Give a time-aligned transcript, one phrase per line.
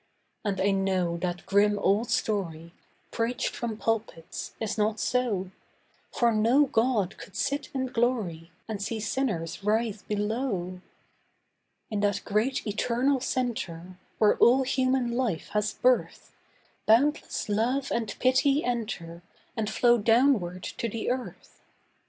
[0.43, 2.73] And I know that grim old story,
[3.11, 5.51] Preached from pulpits, is not so,
[6.11, 10.81] For no God could sit in glory And see sinners writhe below.
[11.91, 16.33] In that great eternal Centre Where all human life has birth,
[16.87, 19.21] Boundless love and pity enter
[19.55, 21.61] And flow downward to the earth.